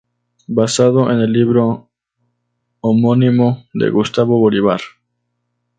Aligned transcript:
Basada 0.47 1.11
en 1.13 1.19
el 1.19 1.31
libro 1.31 1.91
homónimo 2.81 3.67
de 3.71 3.91
Gustavo 3.91 4.39
Bolívar. 4.39 4.81